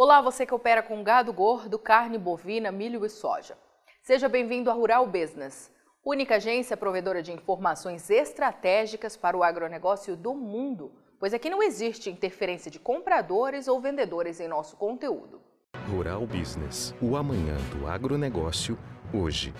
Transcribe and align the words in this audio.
Olá, 0.00 0.20
você 0.20 0.46
que 0.46 0.54
opera 0.54 0.80
com 0.80 1.02
gado 1.02 1.32
gordo, 1.32 1.76
carne 1.76 2.16
bovina, 2.16 2.70
milho 2.70 3.04
e 3.04 3.10
soja. 3.10 3.58
Seja 4.00 4.28
bem-vindo 4.28 4.70
à 4.70 4.72
Rural 4.72 5.04
Business, 5.08 5.72
única 6.04 6.36
agência 6.36 6.76
provedora 6.76 7.20
de 7.20 7.32
informações 7.32 8.08
estratégicas 8.08 9.16
para 9.16 9.36
o 9.36 9.42
agronegócio 9.42 10.14
do 10.14 10.34
mundo, 10.34 10.92
pois 11.18 11.34
aqui 11.34 11.50
não 11.50 11.60
existe 11.60 12.08
interferência 12.08 12.70
de 12.70 12.78
compradores 12.78 13.66
ou 13.66 13.80
vendedores 13.80 14.38
em 14.38 14.46
nosso 14.46 14.76
conteúdo. 14.76 15.42
Rural 15.90 16.24
Business, 16.28 16.94
o 17.02 17.16
amanhã 17.16 17.56
do 17.76 17.88
agronegócio, 17.88 18.78
hoje. 19.12 19.52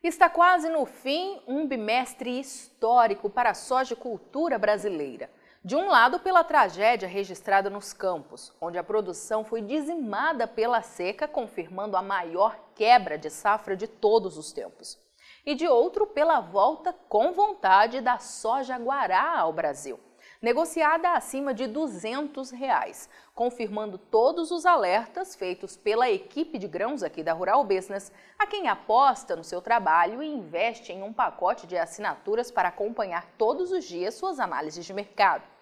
Está 0.00 0.30
quase 0.30 0.68
no 0.68 0.86
fim 0.86 1.42
um 1.44 1.66
bimestre 1.66 2.38
histórico 2.38 3.28
para 3.28 3.50
a 3.50 3.54
sojicultura 3.54 4.56
brasileira. 4.60 5.28
De 5.68 5.76
um 5.76 5.86
lado, 5.86 6.18
pela 6.18 6.42
tragédia 6.42 7.06
registrada 7.06 7.68
nos 7.68 7.92
campos, 7.92 8.54
onde 8.58 8.78
a 8.78 8.82
produção 8.82 9.44
foi 9.44 9.60
dizimada 9.60 10.46
pela 10.46 10.80
seca, 10.80 11.28
confirmando 11.28 11.94
a 11.94 12.00
maior 12.00 12.58
quebra 12.74 13.18
de 13.18 13.28
safra 13.28 13.76
de 13.76 13.86
todos 13.86 14.38
os 14.38 14.50
tempos. 14.50 14.98
E 15.44 15.54
de 15.54 15.68
outro, 15.68 16.06
pela 16.06 16.40
volta 16.40 16.94
com 17.06 17.34
vontade 17.34 18.00
da 18.00 18.18
soja 18.18 18.78
guará 18.78 19.38
ao 19.40 19.52
Brasil 19.52 20.00
negociada 20.40 21.14
acima 21.14 21.52
de 21.52 21.66
200 21.66 22.50
reais, 22.52 23.08
confirmando 23.34 23.98
todos 23.98 24.52
os 24.52 24.64
alertas 24.64 25.34
feitos 25.34 25.76
pela 25.76 26.08
equipe 26.08 26.58
de 26.58 26.68
grãos 26.68 27.02
aqui 27.02 27.24
da 27.24 27.32
Rural 27.32 27.64
Business, 27.64 28.12
a 28.38 28.46
quem 28.46 28.68
aposta 28.68 29.34
no 29.34 29.42
seu 29.42 29.60
trabalho 29.60 30.22
e 30.22 30.28
investe 30.28 30.92
em 30.92 31.02
um 31.02 31.12
pacote 31.12 31.66
de 31.66 31.76
assinaturas 31.76 32.52
para 32.52 32.68
acompanhar 32.68 33.26
todos 33.36 33.72
os 33.72 33.84
dias 33.84 34.14
suas 34.14 34.38
análises 34.38 34.86
de 34.86 34.92
mercado. 34.92 35.57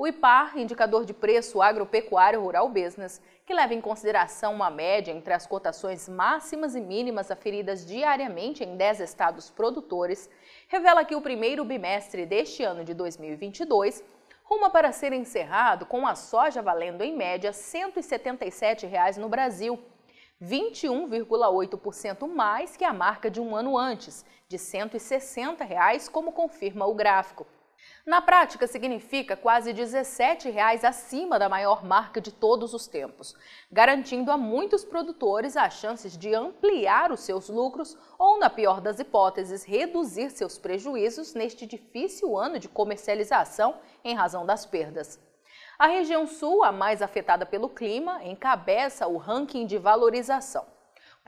O 0.00 0.06
IPAR, 0.06 0.56
Indicador 0.56 1.04
de 1.04 1.12
Preço 1.12 1.60
Agropecuário 1.60 2.40
Rural 2.40 2.68
Business, 2.68 3.20
que 3.44 3.52
leva 3.52 3.74
em 3.74 3.80
consideração 3.80 4.54
uma 4.54 4.70
média 4.70 5.10
entre 5.10 5.34
as 5.34 5.44
cotações 5.44 6.08
máximas 6.08 6.76
e 6.76 6.80
mínimas 6.80 7.32
aferidas 7.32 7.84
diariamente 7.84 8.62
em 8.62 8.76
10 8.76 9.00
estados 9.00 9.50
produtores, 9.50 10.30
revela 10.68 11.04
que 11.04 11.16
o 11.16 11.20
primeiro 11.20 11.64
bimestre 11.64 12.24
deste 12.24 12.62
ano 12.62 12.84
de 12.84 12.94
2022 12.94 14.04
ruma 14.44 14.70
para 14.70 14.92
ser 14.92 15.12
encerrado 15.12 15.84
com 15.84 16.06
a 16.06 16.14
soja 16.14 16.62
valendo 16.62 17.02
em 17.02 17.16
média 17.16 17.52
177 17.52 18.86
reais 18.86 19.16
no 19.16 19.28
Brasil, 19.28 19.82
21,8% 20.40 22.28
mais 22.28 22.76
que 22.76 22.84
a 22.84 22.92
marca 22.92 23.28
de 23.28 23.40
um 23.40 23.56
ano 23.56 23.76
antes, 23.76 24.24
de 24.46 24.58
160 24.58 25.64
reais, 25.64 26.08
como 26.08 26.30
confirma 26.30 26.86
o 26.86 26.94
gráfico. 26.94 27.44
Na 28.08 28.22
prática, 28.22 28.66
significa 28.66 29.36
quase 29.36 29.72
17 29.72 30.48
reais 30.48 30.82
acima 30.82 31.38
da 31.38 31.46
maior 31.46 31.84
marca 31.84 32.22
de 32.22 32.32
todos 32.32 32.72
os 32.72 32.86
tempos, 32.86 33.36
garantindo 33.70 34.32
a 34.32 34.38
muitos 34.38 34.82
produtores 34.82 35.58
as 35.58 35.74
chances 35.74 36.16
de 36.16 36.34
ampliar 36.34 37.12
os 37.12 37.20
seus 37.20 37.50
lucros 37.50 37.98
ou, 38.18 38.38
na 38.38 38.48
pior 38.48 38.80
das 38.80 38.98
hipóteses, 38.98 39.62
reduzir 39.62 40.30
seus 40.30 40.58
prejuízos 40.58 41.34
neste 41.34 41.66
difícil 41.66 42.34
ano 42.34 42.58
de 42.58 42.66
comercialização 42.68 43.76
em 44.02 44.14
razão 44.14 44.46
das 44.46 44.64
perdas. 44.64 45.20
A 45.78 45.86
região 45.86 46.26
sul, 46.26 46.64
a 46.64 46.72
mais 46.72 47.02
afetada 47.02 47.44
pelo 47.44 47.68
clima, 47.68 48.24
encabeça 48.24 49.06
o 49.06 49.18
ranking 49.18 49.66
de 49.66 49.76
valorização. 49.76 50.77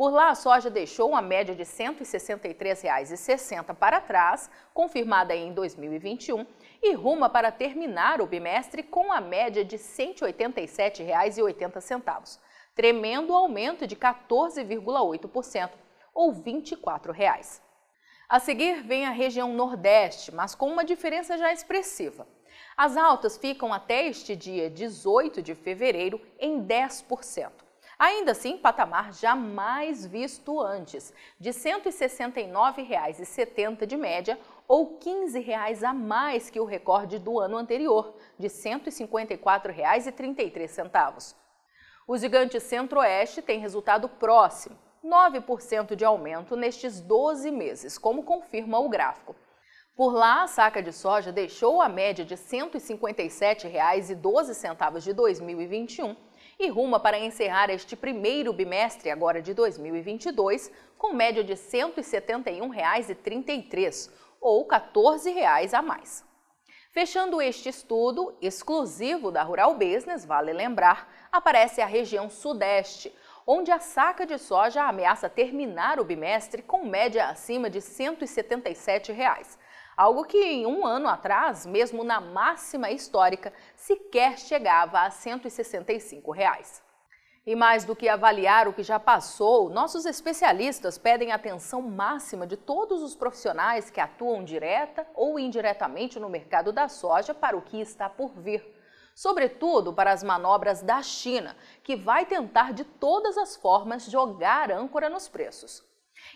Por 0.00 0.10
lá, 0.10 0.30
a 0.30 0.34
soja 0.34 0.70
deixou 0.70 1.10
uma 1.10 1.20
média 1.20 1.54
de 1.54 1.62
R$ 1.62 1.68
163,60 1.68 3.74
para 3.74 4.00
trás, 4.00 4.50
confirmada 4.72 5.36
em 5.36 5.52
2021, 5.52 6.46
e 6.82 6.94
ruma 6.94 7.28
para 7.28 7.52
terminar 7.52 8.22
o 8.22 8.26
bimestre 8.26 8.82
com 8.82 9.12
a 9.12 9.20
média 9.20 9.62
de 9.62 9.76
R$ 9.76 9.82
187,80, 9.82 12.38
tremendo 12.74 13.34
aumento 13.34 13.86
de 13.86 13.94
14,8%, 13.94 15.70
ou 16.14 16.32
24 16.32 17.12
reais. 17.12 17.60
A 18.26 18.40
seguir 18.40 18.82
vem 18.82 19.04
a 19.04 19.10
região 19.10 19.52
Nordeste, 19.52 20.34
mas 20.34 20.54
com 20.54 20.72
uma 20.72 20.82
diferença 20.82 21.36
já 21.36 21.52
expressiva. 21.52 22.26
As 22.74 22.96
altas 22.96 23.36
ficam 23.36 23.70
até 23.70 24.06
este 24.06 24.34
dia 24.34 24.70
18 24.70 25.42
de 25.42 25.54
fevereiro 25.54 26.18
em 26.38 26.66
10%. 26.66 27.50
Ainda 28.00 28.32
assim, 28.32 28.56
patamar 28.56 29.12
jamais 29.12 30.04
visto 30.06 30.58
antes, 30.58 31.12
de 31.38 31.50
R$ 31.50 31.56
169,70 31.56 33.84
de 33.84 33.94
média 33.94 34.40
ou 34.66 34.94
R$ 34.94 35.00
15 35.00 35.44
a 35.84 35.92
mais 35.92 36.48
que 36.48 36.58
o 36.58 36.64
recorde 36.64 37.18
do 37.18 37.38
ano 37.38 37.58
anterior, 37.58 38.14
de 38.38 38.46
R$ 38.46 38.54
154,33. 38.54 41.36
O 42.08 42.16
gigante 42.16 42.58
Centro-Oeste 42.58 43.42
tem 43.42 43.60
resultado 43.60 44.08
próximo, 44.08 44.78
9% 45.04 45.94
de 45.94 46.02
aumento 46.02 46.56
nestes 46.56 47.02
12 47.02 47.50
meses, 47.50 47.98
como 47.98 48.22
confirma 48.22 48.78
o 48.78 48.88
gráfico. 48.88 49.36
Por 49.94 50.14
lá, 50.14 50.44
a 50.44 50.46
saca 50.46 50.82
de 50.82 50.90
soja 50.90 51.30
deixou 51.30 51.82
a 51.82 51.88
média 51.90 52.24
de 52.24 52.34
R$ 52.34 52.40
157,12 52.40 55.02
de 55.02 55.12
2021 55.12 56.29
e 56.60 56.68
ruma 56.68 57.00
para 57.00 57.18
encerrar 57.18 57.70
este 57.70 57.96
primeiro 57.96 58.52
bimestre 58.52 59.10
agora 59.10 59.40
de 59.40 59.54
2022 59.54 60.70
com 60.98 61.14
média 61.14 61.42
de 61.42 61.54
R$ 61.54 61.58
171,33 61.58 64.10
ou 64.38 64.66
14 64.66 65.30
reais 65.30 65.72
a 65.72 65.80
mais. 65.80 66.22
Fechando 66.92 67.40
este 67.40 67.70
estudo, 67.70 68.36
exclusivo 68.42 69.30
da 69.30 69.42
Rural 69.42 69.72
Business, 69.74 70.26
vale 70.26 70.52
lembrar, 70.52 71.10
aparece 71.32 71.80
a 71.80 71.86
região 71.86 72.28
Sudeste, 72.28 73.10
onde 73.46 73.70
a 73.70 73.78
saca 73.78 74.26
de 74.26 74.36
soja 74.36 74.82
ameaça 74.82 75.30
terminar 75.30 75.98
o 75.98 76.04
bimestre 76.04 76.60
com 76.62 76.84
média 76.84 77.28
acima 77.28 77.70
de 77.70 77.80
177 77.80 79.12
reais, 79.12 79.58
algo 79.96 80.24
que 80.24 80.38
em 80.38 80.66
um 80.66 80.86
ano 80.86 81.08
atrás, 81.08 81.66
mesmo 81.66 82.02
na 82.04 82.20
máxima 82.20 82.90
histórica, 82.90 83.52
sequer 83.74 84.38
chegava 84.38 85.00
a 85.00 85.10
165 85.10 86.30
reais. 86.30 86.82
E 87.46 87.56
mais 87.56 87.84
do 87.84 87.96
que 87.96 88.08
avaliar 88.08 88.68
o 88.68 88.72
que 88.72 88.82
já 88.82 89.00
passou, 89.00 89.70
nossos 89.70 90.04
especialistas 90.04 90.98
pedem 90.98 91.32
atenção 91.32 91.80
máxima 91.80 92.46
de 92.46 92.56
todos 92.56 93.02
os 93.02 93.16
profissionais 93.16 93.90
que 93.90 94.00
atuam 94.00 94.44
direta 94.44 95.06
ou 95.14 95.38
indiretamente 95.38 96.20
no 96.20 96.28
mercado 96.28 96.70
da 96.70 96.86
soja 96.86 97.32
para 97.32 97.56
o 97.56 97.62
que 97.62 97.80
está 97.80 98.10
por 98.10 98.30
vir. 98.38 98.62
Sobretudo 99.14 99.92
para 99.92 100.12
as 100.12 100.22
manobras 100.22 100.82
da 100.82 101.02
China, 101.02 101.56
que 101.82 101.96
vai 101.96 102.24
tentar 102.26 102.72
de 102.72 102.84
todas 102.84 103.36
as 103.36 103.56
formas 103.56 104.04
jogar 104.04 104.70
âncora 104.70 105.08
nos 105.08 105.28
preços. 105.28 105.89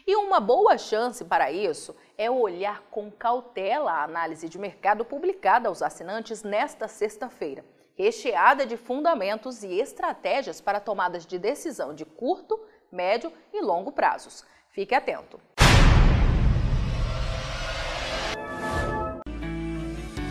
E 0.06 0.16
uma 0.16 0.40
boa 0.40 0.76
chance 0.76 1.24
para 1.24 1.50
isso 1.50 1.96
é 2.16 2.30
olhar 2.30 2.82
com 2.90 3.10
cautela 3.10 3.92
a 3.92 4.04
análise 4.04 4.48
de 4.48 4.58
mercado 4.58 5.04
publicada 5.04 5.68
aos 5.68 5.82
assinantes 5.82 6.42
nesta 6.42 6.88
sexta-feira, 6.88 7.64
recheada 7.96 8.66
de 8.66 8.76
fundamentos 8.76 9.62
e 9.62 9.80
estratégias 9.80 10.60
para 10.60 10.80
tomadas 10.80 11.24
de 11.26 11.38
decisão 11.38 11.94
de 11.94 12.04
curto, 12.04 12.60
médio 12.90 13.32
e 13.52 13.60
longo 13.60 13.92
prazos. 13.92 14.44
Fique 14.70 14.94
atento! 14.94 15.40